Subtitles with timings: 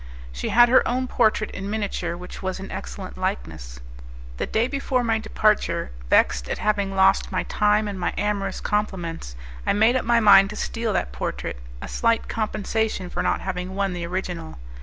[0.31, 3.79] She had her own portrait in miniature, which was an excellent likeness.
[4.37, 9.35] The day before my departure, vexed at having lost my time and my amorous compliments,
[9.63, 13.75] I made up my mind to steal that portrait a slight compensation for not having
[13.75, 14.57] won the original.